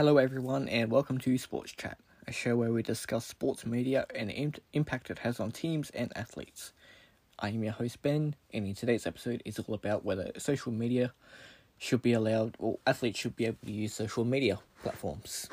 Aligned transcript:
Hello, 0.00 0.16
everyone, 0.16 0.66
and 0.70 0.90
welcome 0.90 1.18
to 1.18 1.36
Sports 1.36 1.72
Chat, 1.72 1.98
a 2.26 2.32
show 2.32 2.56
where 2.56 2.72
we 2.72 2.82
discuss 2.82 3.26
sports 3.26 3.66
media 3.66 4.06
and 4.14 4.30
the 4.30 4.32
im- 4.32 4.54
impact 4.72 5.10
it 5.10 5.18
has 5.18 5.38
on 5.38 5.52
teams 5.52 5.90
and 5.90 6.10
athletes. 6.16 6.72
I 7.38 7.50
am 7.50 7.62
your 7.62 7.74
host, 7.74 8.00
Ben, 8.00 8.34
and 8.50 8.66
in 8.66 8.74
today's 8.74 9.06
episode 9.06 9.42
is 9.44 9.58
all 9.58 9.74
about 9.74 10.02
whether 10.02 10.32
social 10.38 10.72
media 10.72 11.12
should 11.76 12.00
be 12.00 12.14
allowed 12.14 12.56
or 12.58 12.78
athletes 12.86 13.18
should 13.18 13.36
be 13.36 13.44
able 13.44 13.58
to 13.66 13.72
use 13.72 13.92
social 13.92 14.24
media 14.24 14.60
platforms. 14.82 15.50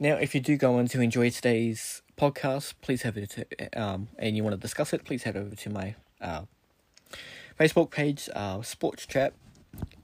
Now, 0.00 0.16
if 0.16 0.34
you 0.34 0.40
do 0.40 0.56
go 0.56 0.76
on 0.76 0.88
to 0.88 1.00
enjoy 1.00 1.30
today's 1.30 2.02
podcast, 2.16 2.74
please 2.80 3.02
head 3.02 3.16
over 3.16 3.26
to, 3.26 3.80
um, 3.80 4.08
and 4.18 4.36
you 4.36 4.42
want 4.42 4.54
to 4.54 4.60
discuss 4.60 4.92
it, 4.92 5.04
please 5.04 5.22
head 5.22 5.36
over 5.36 5.54
to 5.54 5.70
my 5.70 5.94
uh, 6.20 6.42
Facebook 7.56 7.92
page, 7.92 8.28
uh, 8.34 8.62
Sports 8.62 9.06
Chat, 9.06 9.32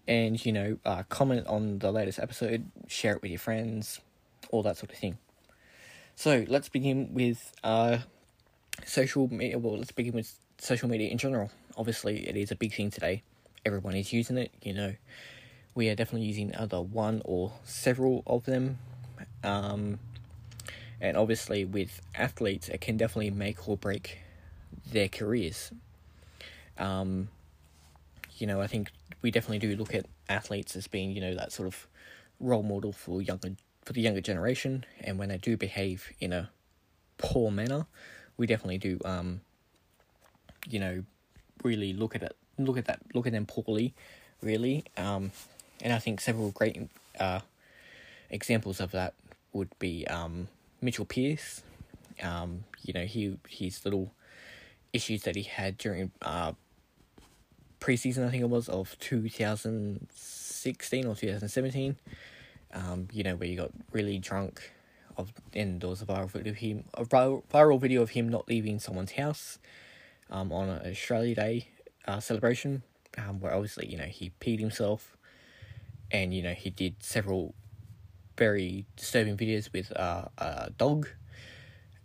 and 0.06 0.44
you 0.44 0.52
know 0.52 0.78
uh, 0.84 1.02
comment 1.08 1.46
on 1.46 1.78
the 1.78 1.90
latest 1.90 2.18
episode 2.18 2.70
share 2.88 3.14
it 3.14 3.22
with 3.22 3.30
your 3.30 3.38
friends 3.40 4.00
all 4.50 4.62
that 4.62 4.77
sort 4.77 4.92
of 4.92 4.98
thing. 4.98 5.18
So 6.16 6.44
let's 6.48 6.68
begin 6.68 7.12
with 7.12 7.52
uh, 7.64 7.98
social 8.84 9.28
media 9.28 9.58
well 9.58 9.78
let's 9.78 9.92
begin 9.92 10.14
with 10.14 10.34
social 10.58 10.88
media 10.88 11.08
in 11.08 11.18
general. 11.18 11.50
Obviously 11.77 12.28
it 12.28 12.36
is 12.36 12.50
a 12.50 12.56
big 12.56 12.74
thing 12.74 12.90
today. 12.90 13.22
Everyone 13.64 13.94
is 13.94 14.12
using 14.12 14.38
it 14.38 14.52
you 14.62 14.74
know. 14.74 14.94
We 15.74 15.88
are 15.88 15.96
definitely 15.96 16.28
using 16.28 16.55
either 16.55 16.80
one 16.80 17.20
or 17.24 17.52
several 17.64 18.22
of 18.27 18.44
them. 18.44 18.78
Um, 19.42 19.98
and 21.00 21.16
obviously 21.16 21.64
with 21.64 22.00
athletes 22.14 22.68
it 22.68 22.80
can 22.80 22.96
definitely 22.96 23.30
make 23.30 23.68
or 23.68 23.77
break 23.77 24.18
their 24.92 25.08
careers. 25.08 25.72
Um, 26.78 27.28
you 28.36 28.46
know, 28.46 28.60
I 28.60 28.66
think 28.66 28.90
we 29.22 29.30
definitely 29.30 29.58
do 29.58 29.76
look 29.76 29.94
at 29.94 30.06
athletes 30.28 30.77
as 30.77 30.86
being, 30.86 31.12
you 31.12 31.20
know, 31.20 31.34
that 31.34 31.52
sort 31.52 31.66
of 31.66 31.86
role 32.41 32.62
model 32.62 32.92
for 32.92 33.22
younger 33.22 33.52
for 33.84 33.92
the 33.92 34.00
younger 34.00 34.20
generation, 34.20 34.84
and 35.00 35.18
when 35.18 35.28
they 35.28 35.36
do 35.36 35.56
behave 35.56 36.10
in 36.18 36.32
a 36.32 36.50
poor 37.18 37.50
manner, 37.50 37.86
we 38.36 38.46
definitely 38.46 38.78
do, 38.78 38.98
um, 39.04 39.42
you 40.68 40.80
know, 40.80 41.04
really 41.62 41.92
look 41.92 42.14
at 42.14 42.22
it, 42.22 42.34
look 42.58 42.78
at 42.78 42.86
that, 42.86 43.00
look 43.12 43.26
at 43.26 43.32
them 43.32 43.44
poorly, 43.44 43.94
really. 44.41 44.84
Um, 44.96 45.32
and 45.82 45.92
I 45.92 45.98
think 45.98 46.20
several 46.20 46.50
great 46.50 46.88
uh, 47.20 47.41
examples 48.30 48.80
of 48.80 48.91
that 48.92 49.12
would 49.52 49.78
be 49.78 50.06
um, 50.06 50.48
Mitchell 50.80 51.04
Pearce. 51.04 51.62
Um, 52.22 52.64
you 52.82 52.94
know, 52.94 53.04
he 53.04 53.36
his 53.48 53.84
little 53.84 54.12
issues 54.92 55.24
that 55.24 55.36
he 55.36 55.42
had 55.42 55.76
during 55.76 56.10
uh, 56.22 56.52
preseason, 57.84 58.27
I 58.27 58.30
think 58.30 58.42
it 58.42 58.48
was, 58.48 58.70
of 58.70 58.98
2016 59.00 61.06
or 61.06 61.14
2017. 61.14 61.96
Um, 62.72 63.08
you 63.12 63.22
know, 63.22 63.36
where 63.36 63.48
he 63.48 63.54
got 63.54 63.70
really 63.92 64.18
drunk. 64.18 64.72
Of 65.16 65.32
and 65.52 65.80
there 65.80 65.91
was 65.91 66.02
a 66.02 66.06
viral 66.06 66.28
video 66.28 66.52
of 66.52 66.58
him, 66.58 66.82
a 66.94 67.04
viral 67.04 67.80
video 67.80 68.02
of 68.02 68.10
him 68.10 68.28
not 68.28 68.48
leaving 68.48 68.80
someone's 68.80 69.12
house, 69.12 69.60
um, 70.28 70.50
on 70.50 70.68
an 70.68 70.91
Australia 70.91 71.36
Day, 71.36 71.68
uh, 72.08 72.18
celebration, 72.18 72.82
um, 73.16 73.38
where 73.38 73.54
obviously 73.54 73.86
you 73.86 73.96
know 73.96 74.06
he 74.06 74.32
peed 74.41 74.58
himself, 74.58 75.16
and 76.10 76.34
you 76.34 76.42
know 76.42 76.52
he 76.52 76.69
did 76.69 77.00
several 77.00 77.54
very 78.36 78.86
disturbing 78.96 79.36
videos 79.36 79.72
with 79.72 79.96
uh, 79.96 80.24
a 80.38 80.72
dog. 80.76 81.06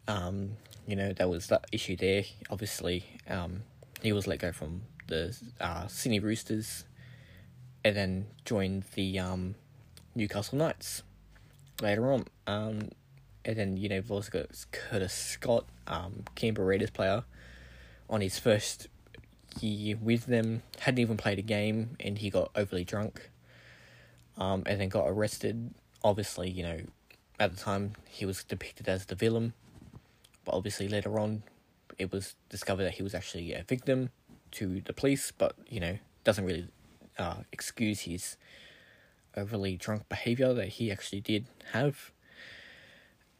Um, 0.07 0.51
you 0.87 0.95
know, 0.95 1.11
there 1.13 1.27
was 1.27 1.47
that 1.47 1.65
issue 1.71 1.95
there. 1.95 2.25
Obviously, 2.51 3.05
um, 3.27 3.63
he 4.03 4.13
was 4.13 4.27
let 4.27 4.37
go 4.37 4.51
from 4.51 4.83
the 5.09 5.35
uh, 5.59 5.87
Sydney 5.87 6.19
Roosters, 6.19 6.85
and 7.83 7.95
then 7.95 8.27
joined 8.45 8.83
the 8.95 9.19
um, 9.19 9.55
Newcastle 10.15 10.57
Knights 10.57 11.03
later 11.81 12.11
on. 12.11 12.25
Um, 12.47 12.89
and 13.43 13.57
then 13.57 13.77
you 13.77 13.89
know 13.89 13.95
we've 13.95 14.11
also 14.11 14.29
got 14.31 14.47
Curtis 14.71 15.13
Scott, 15.13 15.65
um, 15.87 16.23
Canberra 16.35 16.67
Raiders 16.67 16.91
player, 16.91 17.23
on 18.09 18.21
his 18.21 18.39
first 18.39 18.87
year 19.59 19.97
with 20.01 20.25
them. 20.27 20.63
Hadn't 20.79 20.99
even 20.99 21.17
played 21.17 21.39
a 21.39 21.43
game, 21.43 21.97
and 21.99 22.17
he 22.17 22.29
got 22.29 22.51
overly 22.55 22.85
drunk. 22.85 23.29
Um, 24.37 24.63
and 24.65 24.79
then 24.79 24.87
got 24.87 25.09
arrested. 25.09 25.73
Obviously, 26.01 26.49
you 26.49 26.63
know, 26.63 26.79
at 27.41 27.53
the 27.53 27.61
time 27.61 27.93
he 28.07 28.25
was 28.25 28.43
depicted 28.43 28.87
as 28.87 29.05
the 29.05 29.15
villain, 29.15 29.53
but 30.45 30.55
obviously 30.55 30.87
later 30.87 31.19
on, 31.19 31.43
it 31.97 32.11
was 32.11 32.35
discovered 32.47 32.83
that 32.83 32.93
he 32.93 33.03
was 33.03 33.13
actually 33.13 33.51
a 33.53 33.63
victim 33.63 34.11
to 34.53 34.81
the 34.81 34.93
police, 34.93 35.31
but 35.31 35.55
you 35.67 35.79
know 35.79 35.97
doesn't 36.23 36.45
really 36.45 36.67
uh, 37.17 37.37
excuse 37.51 38.01
his 38.01 38.37
overly 39.35 39.75
drunk 39.77 40.07
behavior 40.09 40.53
that 40.53 40.67
he 40.67 40.91
actually 40.91 41.21
did 41.21 41.45
have. 41.71 42.11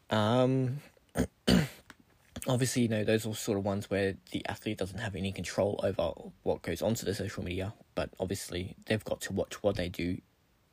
Um, 0.10 0.78
obviously, 2.48 2.84
you 2.84 2.88
know 2.88 3.04
those 3.04 3.26
are 3.26 3.34
sort 3.34 3.58
of 3.58 3.66
ones 3.66 3.90
where 3.90 4.16
the 4.32 4.46
athlete 4.48 4.78
doesn't 4.78 5.00
have 5.00 5.16
any 5.16 5.32
control 5.32 5.80
over 5.84 6.14
what 6.44 6.62
goes 6.62 6.82
onto 6.82 7.06
the 7.06 7.14
social 7.14 7.44
media, 7.44 7.74
but 7.96 8.10
obviously 8.20 8.76
they've 8.86 9.04
got 9.04 9.22
to 9.22 9.34
watch 9.34 9.62
what 9.64 9.76
they 9.76 9.90
do 9.90 10.20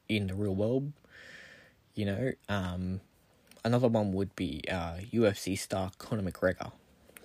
in 0.08 0.28
the 0.28 0.34
real 0.34 0.54
world. 0.54 0.92
You 1.94 2.06
know, 2.06 2.32
um, 2.48 3.00
another 3.64 3.88
one 3.88 4.12
would 4.12 4.34
be 4.36 4.62
uh, 4.70 4.98
UFC 5.12 5.58
star 5.58 5.90
Conor 5.98 6.30
McGregor. 6.30 6.72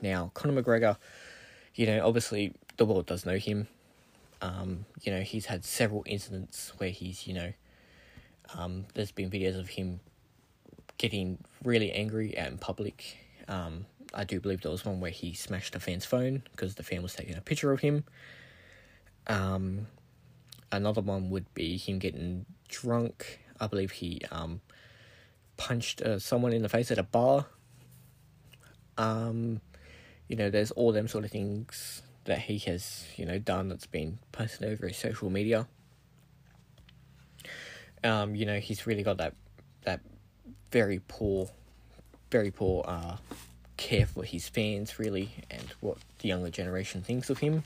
Now, 0.01 0.31
Conor 0.33 0.61
McGregor, 0.61 0.97
you 1.75 1.85
know, 1.85 2.05
obviously 2.05 2.53
the 2.81 2.85
world 2.91 3.05
does 3.05 3.27
know 3.27 3.37
him. 3.37 3.67
Um, 4.41 4.85
you 5.03 5.11
know, 5.11 5.21
he's 5.21 5.45
had 5.45 5.63
several 5.63 6.01
incidents 6.07 6.73
where 6.77 6.89
he's, 6.89 7.27
you 7.27 7.35
know, 7.35 7.53
um, 8.55 8.85
there's 8.95 9.11
been 9.11 9.29
videos 9.29 9.59
of 9.59 9.69
him 9.69 9.99
getting 10.97 11.37
really 11.63 11.91
angry 11.91 12.35
out 12.39 12.47
in 12.47 12.57
public. 12.57 13.17
Um, 13.47 13.85
I 14.15 14.23
do 14.23 14.39
believe 14.39 14.61
there 14.61 14.71
was 14.71 14.83
one 14.83 14.99
where 14.99 15.11
he 15.11 15.35
smashed 15.35 15.75
a 15.75 15.79
fan's 15.79 16.05
phone 16.05 16.41
because 16.53 16.73
the 16.73 16.81
fan 16.81 17.03
was 17.03 17.13
taking 17.13 17.37
a 17.37 17.41
picture 17.41 17.71
of 17.71 17.81
him. 17.81 18.03
Um, 19.27 19.85
another 20.71 21.01
one 21.01 21.29
would 21.29 21.53
be 21.53 21.77
him 21.77 21.99
getting 21.99 22.47
drunk. 22.67 23.41
I 23.59 23.67
believe 23.67 23.91
he 23.91 24.21
um, 24.31 24.59
punched 25.55 26.01
uh, 26.01 26.17
someone 26.17 26.51
in 26.51 26.63
the 26.63 26.69
face 26.69 26.89
at 26.89 26.97
a 26.97 27.03
bar. 27.03 27.45
Um, 28.97 29.61
you 30.27 30.35
know, 30.35 30.49
there's 30.49 30.71
all 30.71 30.91
them 30.91 31.07
sort 31.07 31.25
of 31.25 31.29
things 31.29 32.01
that 32.25 32.39
he 32.39 32.57
has, 32.59 33.05
you 33.15 33.25
know, 33.25 33.39
done 33.39 33.69
that's 33.69 33.87
been 33.87 34.19
posted 34.31 34.69
over 34.69 34.87
his 34.87 34.97
social 34.97 35.29
media. 35.29 35.67
Um, 38.03 38.35
you 38.35 38.45
know, 38.45 38.59
he's 38.59 38.87
really 38.87 39.03
got 39.03 39.17
that 39.17 39.33
that 39.83 40.01
very 40.71 41.01
poor, 41.07 41.49
very 42.31 42.51
poor 42.51 42.83
uh, 42.87 43.17
care 43.77 44.05
for 44.05 44.23
his 44.23 44.47
fans, 44.47 44.99
really, 44.99 45.31
and 45.49 45.73
what 45.79 45.97
the 46.19 46.29
younger 46.29 46.49
generation 46.49 47.01
thinks 47.01 47.29
of 47.29 47.39
him. 47.39 47.63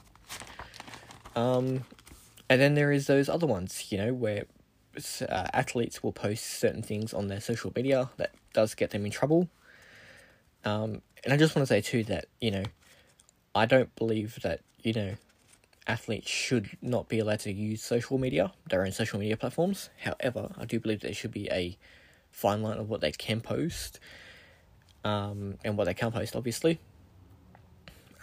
Um, 1.36 1.84
and 2.50 2.62
then 2.62 2.76
there 2.76 2.92
is 2.92 3.08
those 3.08 3.28
other 3.28 3.48
ones, 3.48 3.92
you 3.92 3.98
know, 3.98 4.14
where 4.14 4.46
uh, 5.22 5.48
athletes 5.54 6.02
will 6.02 6.14
post 6.14 6.46
certain 6.46 6.82
things 6.82 7.14
on 7.14 7.28
their 7.28 7.42
social 7.42 7.72
media 7.76 8.10
that 8.18 8.32
does 8.54 8.76
get 8.76 8.92
them 8.92 9.06
in 9.06 9.12
trouble. 9.12 9.50
Um, 10.64 11.02
and 11.24 11.34
I 11.34 11.38
just 11.38 11.56
want 11.56 11.68
to 11.68 11.74
say 11.74 11.82
too 11.82 12.04
that 12.06 12.26
you 12.40 12.52
know 12.52 12.64
I 13.56 13.66
don't 13.66 13.96
believe 13.96 14.42
that, 14.44 14.60
you 14.84 14.92
know, 14.92 15.16
athletes 15.88 16.30
should 16.30 16.78
not 16.82 17.08
be 17.08 17.20
allowed 17.20 17.40
to 17.42 17.54
use 17.54 17.82
social 17.82 18.18
media, 18.18 18.52
their 18.70 18.84
own 18.84 18.92
social 18.92 19.18
media 19.18 19.38
platforms. 19.38 19.90
However, 19.98 20.52
I 20.58 20.66
do 20.66 20.80
believe 20.80 21.00
there 21.00 21.14
should 21.14 21.32
be 21.32 21.50
a 21.50 21.78
fine 22.32 22.62
line 22.62 22.78
of 22.78 22.90
what 22.90 23.00
they 23.00 23.14
can 23.14 23.40
post 23.40 24.00
um, 25.06 25.56
and 25.64 25.78
what 25.78 25.86
they 25.86 25.94
can't 25.94 26.14
post, 26.14 26.36
obviously. 26.36 26.80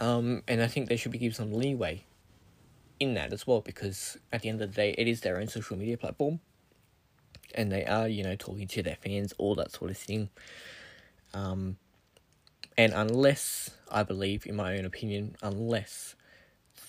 Um, 0.00 0.42
and 0.46 0.60
I 0.60 0.66
think 0.66 0.88
they 0.88 0.96
should 0.96 1.12
be 1.12 1.18
given 1.18 1.34
some 1.34 1.52
leeway 1.52 2.04
in 3.00 3.14
that 3.14 3.32
as 3.32 3.46
well 3.46 3.60
because 3.60 4.18
at 4.32 4.42
the 4.42 4.50
end 4.50 4.60
of 4.60 4.70
the 4.70 4.76
day, 4.76 4.94
it 4.98 5.08
is 5.08 5.22
their 5.22 5.38
own 5.38 5.48
social 5.48 5.78
media 5.78 5.96
platform. 5.96 6.40
And 7.54 7.72
they 7.72 7.84
are, 7.86 8.08
you 8.08 8.22
know, 8.22 8.36
talking 8.36 8.66
to 8.68 8.82
their 8.82 8.96
fans, 8.96 9.32
all 9.38 9.54
that 9.54 9.72
sort 9.72 9.90
of 9.90 9.96
thing. 9.96 10.28
Um, 11.32 11.76
and 12.76 12.92
unless, 12.94 13.70
I 13.92 14.02
believe, 14.02 14.46
in 14.46 14.56
my 14.56 14.76
own 14.78 14.84
opinion, 14.84 15.36
unless 15.42 16.16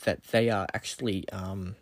that 0.06 0.24
they 0.32 0.50
are 0.50 0.68
actually, 0.74 1.30
um, 1.30 1.76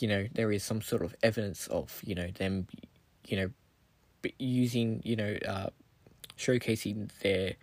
you 0.00 0.08
know, 0.08 0.26
there 0.32 0.52
is 0.52 0.62
some 0.62 0.80
sort 0.80 1.02
of 1.02 1.14
evidence 1.22 1.66
of, 1.66 2.00
you 2.04 2.14
know, 2.14 2.28
them, 2.28 2.66
you 3.26 3.36
know, 3.36 3.50
using, 4.38 5.02
you 5.04 5.16
know, 5.16 5.36
uh, 5.46 5.68
showcasing 6.38 7.10
their 7.20 7.54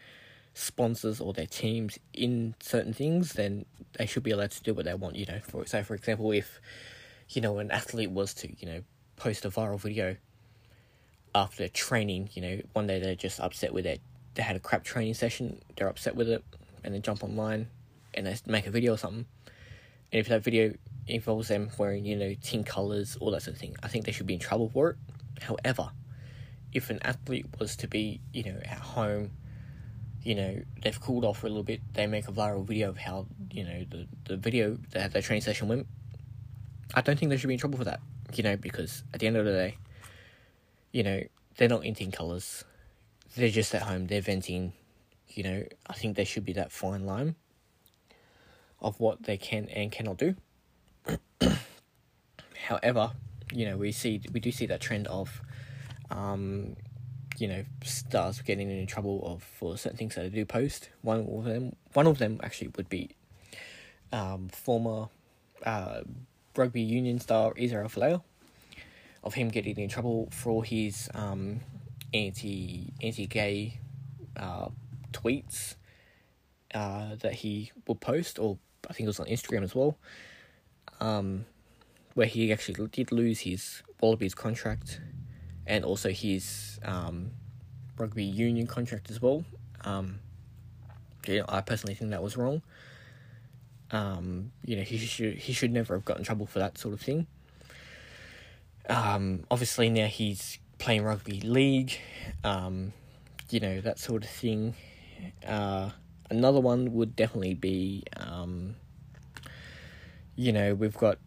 sponsors 0.53 1.19
or 1.19 1.33
their 1.33 1.45
teams 1.45 1.99
in 2.13 2.55
certain 2.61 2.93
things, 2.93 3.33
then 3.33 3.65
they 3.97 4.05
should 4.05 4.23
be 4.23 4.31
allowed 4.31 4.51
to 4.51 4.63
do 4.63 4.73
what 4.73 4.85
they 4.85 4.93
want, 4.93 5.15
you 5.15 5.25
know. 5.25 5.39
For 5.39 5.65
so, 5.65 5.83
for 5.83 5.95
example, 5.95 6.31
if 6.31 6.59
you 7.29 7.41
know 7.41 7.59
an 7.59 7.71
athlete 7.71 8.11
was 8.11 8.33
to, 8.35 8.49
you 8.59 8.65
know, 8.67 8.81
post 9.15 9.45
a 9.45 9.49
viral 9.49 9.79
video 9.79 10.15
after 11.33 11.67
training, 11.67 12.29
you 12.33 12.41
know, 12.41 12.61
one 12.73 12.87
day 12.87 12.99
they're 12.99 13.15
just 13.15 13.39
upset 13.39 13.73
with 13.73 13.85
it. 13.85 14.01
they 14.35 14.43
had 14.43 14.55
a 14.55 14.59
crap 14.59 14.83
training 14.83 15.13
session, 15.13 15.61
they're 15.75 15.89
upset 15.89 16.15
with 16.15 16.29
it, 16.29 16.43
and 16.85 16.93
then 16.93 17.01
jump 17.01 17.23
online 17.23 17.67
and 18.13 18.25
they 18.25 18.35
make 18.45 18.67
a 18.67 18.71
video 18.71 18.93
or 18.93 18.97
something. 18.97 19.25
And 20.11 20.19
if 20.19 20.27
that 20.29 20.43
video 20.43 20.73
involves 21.07 21.49
them 21.49 21.69
wearing, 21.77 22.05
you 22.05 22.15
know, 22.15 22.33
team 22.41 22.63
colours, 22.63 23.17
all 23.19 23.31
that 23.31 23.41
sort 23.41 23.55
of 23.55 23.59
thing, 23.59 23.75
I 23.83 23.87
think 23.87 24.05
they 24.05 24.11
should 24.11 24.27
be 24.27 24.35
in 24.35 24.39
trouble 24.39 24.69
for 24.69 24.91
it. 24.91 24.97
However, 25.41 25.91
if 26.71 26.89
an 26.89 26.99
athlete 27.03 27.47
was 27.59 27.75
to 27.77 27.87
be, 27.87 28.21
you 28.31 28.43
know, 28.43 28.57
at 28.63 28.77
home, 28.77 29.31
you 30.21 30.35
know, 30.35 30.61
they've 30.81 30.99
cooled 30.99 31.25
off 31.25 31.39
for 31.39 31.47
a 31.47 31.49
little 31.49 31.63
bit, 31.63 31.81
they 31.93 32.07
make 32.07 32.27
a 32.27 32.31
viral 32.31 32.65
video 32.65 32.89
of 32.89 32.97
how, 32.97 33.25
you 33.51 33.63
know, 33.63 33.85
the, 33.89 34.07
the 34.25 34.37
video 34.37 34.77
that 34.91 35.11
their 35.11 35.21
training 35.21 35.41
session 35.41 35.67
went, 35.67 35.87
I 36.93 37.01
don't 37.01 37.17
think 37.17 37.29
they 37.29 37.37
should 37.37 37.47
be 37.47 37.55
in 37.55 37.59
trouble 37.59 37.77
for 37.77 37.85
that, 37.85 37.99
you 38.33 38.43
know, 38.43 38.55
because 38.55 39.03
at 39.13 39.19
the 39.19 39.27
end 39.27 39.37
of 39.37 39.45
the 39.45 39.51
day, 39.51 39.77
you 40.91 41.03
know, 41.03 41.21
they're 41.57 41.69
not 41.69 41.83
in 41.85 42.11
colours. 42.11 42.63
They're 43.35 43.49
just 43.49 43.75
at 43.75 43.81
home, 43.81 44.07
they're 44.07 44.21
venting, 44.21 44.73
you 45.29 45.43
know, 45.43 45.63
I 45.87 45.93
think 45.93 46.15
there 46.15 46.25
should 46.25 46.45
be 46.45 46.53
that 46.53 46.71
fine 46.71 47.05
line 47.05 47.35
of 48.79 48.99
what 48.99 49.23
they 49.23 49.37
can 49.37 49.67
and 49.69 49.91
cannot 49.91 50.17
do. 50.17 50.35
However, 52.67 53.11
you 53.53 53.65
know, 53.65 53.77
we 53.77 53.91
see 53.91 54.21
we 54.31 54.39
do 54.39 54.51
see 54.51 54.65
that 54.67 54.81
trend 54.81 55.07
of 55.07 55.41
um, 56.11 56.75
you 57.37 57.47
know, 57.47 57.63
stars 57.83 58.41
getting 58.41 58.69
in 58.69 58.87
trouble 58.87 59.21
of 59.25 59.43
for 59.43 59.77
certain 59.77 59.97
things 59.97 60.15
that 60.15 60.21
they 60.21 60.29
do 60.29 60.45
post. 60.45 60.89
One 61.01 61.27
of 61.27 61.43
them, 61.43 61.75
one 61.93 62.07
of 62.07 62.17
them 62.17 62.39
actually 62.43 62.69
would 62.75 62.89
be 62.89 63.11
um, 64.11 64.49
former 64.49 65.09
uh, 65.65 66.01
rugby 66.55 66.81
union 66.81 67.19
star 67.19 67.53
Israel 67.55 67.89
Folau, 67.89 68.21
of 69.23 69.33
him 69.33 69.49
getting 69.49 69.77
in 69.77 69.89
trouble 69.89 70.29
for 70.31 70.63
his 70.63 71.09
um, 71.13 71.61
anti 72.13 72.93
anti 73.01 73.25
gay 73.27 73.79
uh, 74.37 74.69
tweets 75.15 75.75
uh, 76.73 77.15
that 77.15 77.33
he 77.33 77.71
would 77.87 78.01
post, 78.01 78.39
or 78.39 78.57
I 78.89 78.93
think 78.93 79.05
it 79.05 79.07
was 79.07 79.19
on 79.19 79.27
Instagram 79.27 79.63
as 79.63 79.73
well, 79.73 79.97
um, 80.99 81.45
where 82.13 82.27
he 82.27 82.51
actually 82.51 82.87
did 82.87 83.11
lose 83.11 83.39
his 83.39 83.81
Wallabies 84.01 84.35
contract 84.35 84.99
and 85.65 85.83
also 85.83 86.09
his 86.09 86.79
um, 86.83 87.31
rugby 87.97 88.23
union 88.23 88.67
contract 88.67 89.09
as 89.09 89.21
well. 89.21 89.45
Um, 89.83 90.19
you 91.27 91.39
know, 91.39 91.45
I 91.49 91.61
personally 91.61 91.95
think 91.95 92.11
that 92.11 92.21
was 92.21 92.37
wrong. 92.37 92.61
Um, 93.91 94.51
you 94.65 94.75
know, 94.75 94.83
he 94.83 94.97
should 94.97 95.35
he 95.35 95.53
should 95.53 95.71
never 95.71 95.93
have 95.95 96.05
got 96.05 96.17
in 96.17 96.23
trouble 96.23 96.45
for 96.45 96.59
that 96.59 96.77
sort 96.77 96.93
of 96.93 97.01
thing. 97.01 97.27
Um, 98.89 99.45
obviously 99.49 99.89
now 99.89 100.07
he's 100.07 100.59
playing 100.77 101.03
rugby 101.03 101.41
league, 101.41 101.97
um, 102.43 102.93
you 103.49 103.59
know 103.59 103.81
that 103.81 103.99
sort 103.99 104.23
of 104.23 104.29
thing. 104.29 104.75
Uh, 105.45 105.91
another 106.29 106.59
one 106.59 106.93
would 106.93 107.15
definitely 107.15 107.53
be, 107.53 108.03
um, 108.17 108.75
you 110.35 110.51
know, 110.51 110.73
we've 110.73 110.97
got 110.97 111.17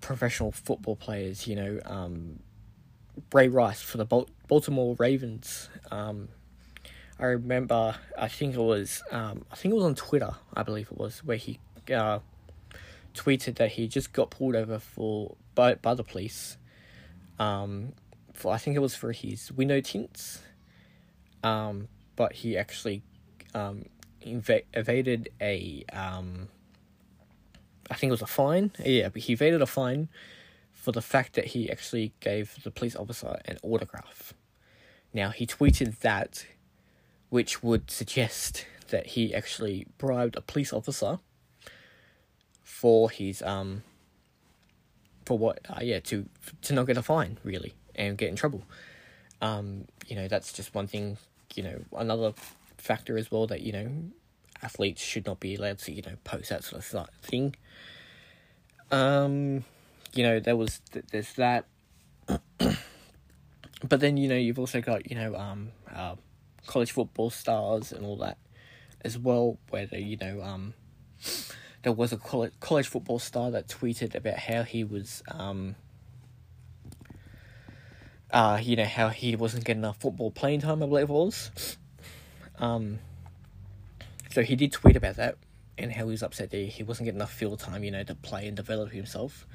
professional 0.00 0.52
football 0.52 0.96
players. 0.96 1.46
You 1.46 1.56
know, 1.56 1.80
um, 1.84 2.40
Ray 3.32 3.48
Rice 3.48 3.82
for 3.82 3.98
the 3.98 4.26
Baltimore 4.48 4.96
Ravens. 4.98 5.68
Um, 5.90 6.28
I 7.18 7.26
remember, 7.26 7.96
I 8.18 8.28
think 8.28 8.54
it 8.54 8.60
was, 8.60 9.02
um, 9.10 9.46
I 9.50 9.56
think 9.56 9.72
it 9.72 9.76
was 9.76 9.84
on 9.84 9.94
Twitter, 9.94 10.34
I 10.54 10.62
believe 10.62 10.88
it 10.90 10.98
was, 10.98 11.24
where 11.24 11.38
he 11.38 11.58
uh, 11.92 12.18
tweeted 13.14 13.56
that 13.56 13.72
he 13.72 13.88
just 13.88 14.12
got 14.12 14.30
pulled 14.30 14.54
over 14.54 14.78
for 14.78 15.36
by 15.54 15.74
by 15.74 15.94
the 15.94 16.04
police. 16.04 16.58
Um, 17.38 17.92
for 18.34 18.52
I 18.52 18.58
think 18.58 18.76
it 18.76 18.80
was 18.80 18.94
for 18.94 19.12
his 19.12 19.50
window 19.50 19.80
tints. 19.80 20.42
Um, 21.42 21.88
but 22.16 22.32
he 22.32 22.56
actually 22.56 23.02
um, 23.54 23.86
inv- 24.24 24.64
evaded 24.74 25.30
a 25.40 25.84
um, 25.92 26.48
I 27.90 27.94
think 27.94 28.10
it 28.10 28.12
was 28.12 28.22
a 28.22 28.26
fine. 28.26 28.72
Yeah, 28.84 29.08
but 29.08 29.22
he 29.22 29.32
evaded 29.32 29.62
a 29.62 29.66
fine 29.66 30.08
for 30.72 30.92
the 30.92 31.02
fact 31.02 31.34
that 31.34 31.46
he 31.46 31.70
actually 31.70 32.12
gave 32.20 32.62
the 32.62 32.70
police 32.70 32.96
officer 32.96 33.40
an 33.44 33.58
autograph. 33.62 34.34
Now, 35.12 35.30
he 35.30 35.46
tweeted 35.46 36.00
that, 36.00 36.46
which 37.30 37.62
would 37.62 37.90
suggest 37.90 38.66
that 38.88 39.06
he 39.08 39.34
actually 39.34 39.86
bribed 39.98 40.36
a 40.36 40.40
police 40.40 40.72
officer 40.72 41.18
for 42.62 43.10
his, 43.10 43.42
um, 43.42 43.82
for 45.24 45.38
what, 45.38 45.58
uh, 45.68 45.80
yeah, 45.82 46.00
to, 46.00 46.26
to 46.62 46.74
not 46.74 46.86
get 46.86 46.96
a 46.96 47.02
fine, 47.02 47.38
really, 47.42 47.74
and 47.94 48.18
get 48.18 48.28
in 48.28 48.36
trouble. 48.36 48.62
Um, 49.40 49.86
you 50.06 50.16
know, 50.16 50.28
that's 50.28 50.52
just 50.52 50.74
one 50.74 50.86
thing, 50.86 51.18
you 51.54 51.62
know, 51.62 51.80
another 51.96 52.32
factor 52.86 53.18
as 53.18 53.30
well 53.30 53.46
that, 53.48 53.60
you 53.60 53.72
know, 53.72 53.90
athletes 54.62 55.02
should 55.02 55.26
not 55.26 55.40
be 55.40 55.54
allowed 55.54 55.78
to, 55.78 55.92
you 55.92 56.02
know, 56.02 56.16
post 56.24 56.48
that 56.50 56.64
sort 56.64 56.94
of 56.94 57.08
thing. 57.22 57.54
Um, 58.90 59.64
you 60.14 60.22
know, 60.22 60.40
there 60.40 60.56
was 60.56 60.80
there's 61.10 61.34
that. 61.34 61.66
but 63.88 64.00
then 64.00 64.16
you 64.16 64.28
know 64.28 64.36
you've 64.36 64.58
also 64.58 64.80
got 64.80 65.10
you 65.10 65.16
know 65.16 65.34
um 65.36 65.70
uh, 65.94 66.14
college 66.66 66.92
football 66.92 67.30
stars 67.30 67.92
and 67.92 68.04
all 68.04 68.16
that 68.16 68.38
as 69.02 69.18
well, 69.18 69.58
where 69.70 69.86
they, 69.86 70.00
you 70.00 70.16
know 70.16 70.42
um 70.42 70.74
there 71.82 71.92
was 71.92 72.12
a 72.12 72.16
college 72.16 72.52
college 72.60 72.88
football 72.88 73.18
star 73.18 73.50
that 73.50 73.68
tweeted 73.68 74.14
about 74.14 74.38
how 74.38 74.62
he 74.62 74.82
was 74.82 75.22
um 75.28 75.76
uh 78.32 78.58
you 78.60 78.76
know 78.76 78.84
how 78.84 79.08
he 79.08 79.36
wasn't 79.36 79.64
getting 79.64 79.82
enough 79.82 80.00
football 80.00 80.30
playing 80.30 80.60
time, 80.60 80.82
I 80.82 80.86
believe 80.86 81.10
it 81.10 81.12
was. 81.12 81.76
Um, 82.58 82.98
so 84.30 84.42
he 84.42 84.56
did 84.56 84.72
tweet 84.72 84.96
about 84.96 85.16
that 85.16 85.36
and 85.78 85.92
how 85.92 86.04
he 86.04 86.10
was 86.10 86.22
upset 86.22 86.50
that 86.50 86.56
he 86.56 86.82
wasn't 86.82 87.06
getting 87.06 87.18
enough 87.18 87.32
field 87.32 87.58
time, 87.60 87.84
you 87.84 87.90
know, 87.90 88.02
to 88.04 88.14
play 88.14 88.46
and 88.46 88.56
develop 88.56 88.92
himself. 88.92 89.46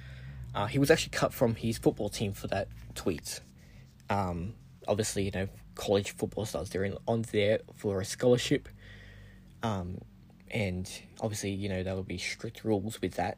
Uh, 0.53 0.67
he 0.67 0.79
was 0.79 0.91
actually 0.91 1.11
cut 1.11 1.33
from 1.33 1.55
his 1.55 1.77
football 1.77 2.09
team 2.09 2.33
for 2.33 2.47
that 2.47 2.67
tweet. 2.93 3.41
Um, 4.09 4.53
obviously, 4.87 5.23
you 5.23 5.31
know, 5.31 5.47
college 5.75 6.11
football 6.15 6.45
stars, 6.45 6.69
they're 6.69 6.83
in, 6.83 6.97
on 7.07 7.23
there 7.31 7.59
for 7.75 8.01
a 8.01 8.05
scholarship. 8.05 8.67
Um, 9.63 9.99
and 10.49 10.89
obviously, 11.21 11.51
you 11.51 11.69
know, 11.69 11.83
there 11.83 11.95
will 11.95 12.03
be 12.03 12.17
strict 12.17 12.63
rules 12.63 13.01
with 13.01 13.15
that. 13.15 13.37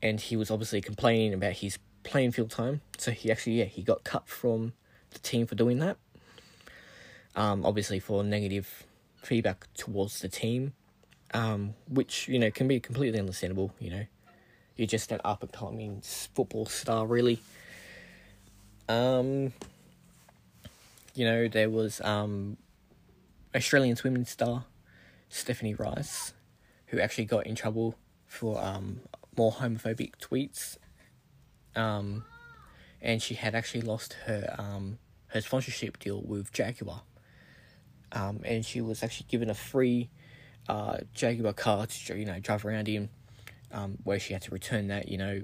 And 0.00 0.18
he 0.20 0.36
was 0.36 0.50
obviously 0.50 0.80
complaining 0.80 1.34
about 1.34 1.52
his 1.52 1.78
playing 2.02 2.32
field 2.32 2.50
time. 2.50 2.80
So 2.98 3.10
he 3.10 3.30
actually, 3.30 3.58
yeah, 3.58 3.66
he 3.66 3.82
got 3.82 4.02
cut 4.02 4.26
from 4.28 4.72
the 5.10 5.18
team 5.18 5.46
for 5.46 5.54
doing 5.54 5.78
that. 5.80 5.98
Um, 7.34 7.64
obviously, 7.64 7.98
for 7.98 8.22
negative 8.22 8.84
feedback 9.16 9.66
towards 9.74 10.20
the 10.20 10.28
team, 10.28 10.74
um, 11.32 11.74
which, 11.88 12.28
you 12.28 12.38
know, 12.38 12.50
can 12.50 12.68
be 12.68 12.78
completely 12.80 13.18
understandable, 13.18 13.72
you 13.78 13.90
know 13.90 14.04
you're 14.76 14.86
just 14.86 15.12
an 15.12 15.20
up 15.24 15.42
and 15.42 15.52
coming 15.52 16.00
football 16.00 16.66
star, 16.66 17.06
really. 17.06 17.40
Um, 18.88 19.52
you 21.14 21.24
know, 21.24 21.48
there 21.48 21.70
was 21.70 22.00
um, 22.00 22.56
Australian 23.54 23.96
swimming 23.96 24.24
star 24.24 24.64
Stephanie 25.28 25.74
Rice, 25.74 26.32
who 26.86 27.00
actually 27.00 27.26
got 27.26 27.46
in 27.46 27.54
trouble 27.54 27.96
for 28.26 28.62
um, 28.62 29.00
more 29.36 29.52
homophobic 29.52 30.12
tweets. 30.20 30.78
Um, 31.74 32.24
and 33.00 33.20
she 33.22 33.34
had 33.34 33.54
actually 33.54 33.82
lost 33.82 34.14
her 34.26 34.54
um, 34.58 34.98
her 35.28 35.40
sponsorship 35.40 35.98
deal 35.98 36.20
with 36.20 36.52
Jaguar. 36.52 37.02
Um, 38.12 38.40
and 38.44 38.64
she 38.64 38.80
was 38.80 39.02
actually 39.02 39.26
given 39.28 39.48
a 39.48 39.54
free 39.54 40.10
uh, 40.68 40.98
Jaguar 41.14 41.52
car 41.52 41.86
to 41.86 42.16
you 42.16 42.24
know 42.24 42.38
drive 42.38 42.64
around 42.64 42.88
in 42.88 43.08
um, 43.72 43.98
where 44.04 44.20
she 44.20 44.32
had 44.32 44.42
to 44.42 44.50
return 44.50 44.88
that, 44.88 45.08
you 45.08 45.18
know. 45.18 45.42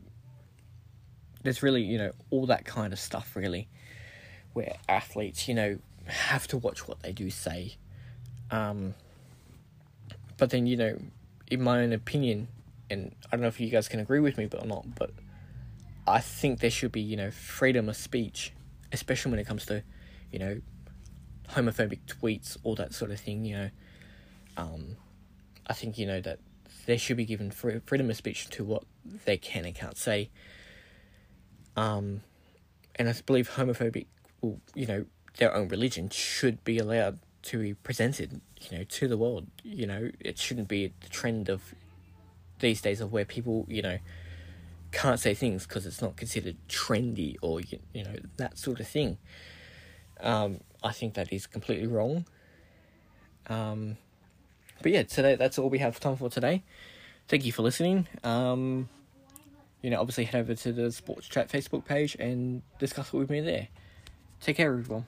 There's 1.42 1.62
really, 1.62 1.82
you 1.82 1.98
know, 1.98 2.12
all 2.30 2.46
that 2.46 2.64
kind 2.64 2.92
of 2.92 2.98
stuff, 2.98 3.34
really, 3.34 3.68
where 4.52 4.76
athletes, 4.88 5.48
you 5.48 5.54
know, 5.54 5.78
have 6.06 6.46
to 6.48 6.58
watch 6.58 6.86
what 6.86 7.00
they 7.00 7.12
do 7.12 7.30
say. 7.30 7.76
Um, 8.50 8.94
but 10.36 10.50
then, 10.50 10.66
you 10.66 10.76
know, 10.76 10.98
in 11.50 11.62
my 11.62 11.80
own 11.80 11.92
opinion, 11.92 12.48
and 12.90 13.14
I 13.26 13.36
don't 13.36 13.42
know 13.42 13.48
if 13.48 13.60
you 13.60 13.70
guys 13.70 13.88
can 13.88 14.00
agree 14.00 14.20
with 14.20 14.36
me 14.36 14.46
but 14.46 14.62
or 14.62 14.66
not, 14.66 14.94
but 14.94 15.10
I 16.06 16.20
think 16.20 16.60
there 16.60 16.70
should 16.70 16.92
be, 16.92 17.00
you 17.00 17.16
know, 17.16 17.30
freedom 17.30 17.88
of 17.88 17.96
speech, 17.96 18.52
especially 18.92 19.30
when 19.30 19.40
it 19.40 19.46
comes 19.46 19.64
to, 19.66 19.82
you 20.32 20.38
know, 20.38 20.60
homophobic 21.50 22.00
tweets, 22.06 22.56
all 22.62 22.74
that 22.76 22.94
sort 22.94 23.10
of 23.10 23.20
thing, 23.20 23.44
you 23.44 23.56
know. 23.56 23.70
Um, 24.56 24.96
I 25.66 25.72
think, 25.74 25.98
you 25.98 26.06
know, 26.06 26.20
that 26.20 26.38
they 26.86 26.96
should 26.96 27.16
be 27.16 27.24
given 27.24 27.50
freedom 27.50 28.10
of 28.10 28.16
speech 28.16 28.48
to 28.50 28.64
what 28.64 28.84
they 29.24 29.36
can 29.36 29.64
and 29.64 29.74
can't 29.74 29.96
say. 29.96 30.30
Um, 31.76 32.22
and 32.96 33.08
I 33.08 33.14
believe 33.24 33.50
homophobic, 33.50 34.06
well, 34.40 34.58
you 34.74 34.86
know, 34.86 35.04
their 35.36 35.54
own 35.54 35.68
religion 35.68 36.10
should 36.10 36.64
be 36.64 36.78
allowed 36.78 37.20
to 37.42 37.58
be 37.58 37.74
presented, 37.74 38.40
you 38.60 38.78
know, 38.78 38.84
to 38.84 39.06
the 39.06 39.16
world. 39.16 39.46
You 39.62 39.86
know, 39.86 40.10
it 40.18 40.38
shouldn't 40.38 40.68
be 40.68 40.92
the 41.00 41.08
trend 41.08 41.48
of 41.48 41.74
these 42.58 42.80
days 42.80 43.00
of 43.00 43.12
where 43.12 43.24
people, 43.24 43.64
you 43.68 43.82
know, 43.82 43.98
can't 44.90 45.20
say 45.20 45.34
things 45.34 45.66
because 45.66 45.86
it's 45.86 46.00
not 46.00 46.16
considered 46.16 46.56
trendy 46.68 47.36
or 47.42 47.60
you, 47.60 47.78
you 47.92 48.04
know 48.04 48.16
that 48.36 48.58
sort 48.58 48.80
of 48.80 48.88
thing. 48.88 49.18
Um, 50.20 50.60
I 50.82 50.92
think 50.92 51.14
that 51.14 51.32
is 51.32 51.46
completely 51.46 51.86
wrong. 51.86 52.26
Um, 53.48 53.96
but 54.82 54.92
yeah, 54.92 55.02
today 55.02 55.34
that's 55.34 55.58
all 55.58 55.70
we 55.70 55.78
have 55.78 55.98
time 56.00 56.16
for 56.16 56.30
today. 56.30 56.62
Thank 57.28 57.44
you 57.44 57.52
for 57.52 57.62
listening. 57.62 58.06
Um, 58.24 58.88
you 59.82 59.90
know, 59.90 60.00
obviously 60.00 60.24
head 60.24 60.40
over 60.40 60.54
to 60.54 60.72
the 60.72 60.90
Sports 60.90 61.28
Chat 61.28 61.48
Facebook 61.48 61.84
page 61.84 62.16
and 62.18 62.62
discuss 62.78 63.12
with 63.12 63.30
me 63.30 63.40
there. 63.40 63.68
Take 64.40 64.56
care, 64.56 64.72
everyone. 64.72 65.06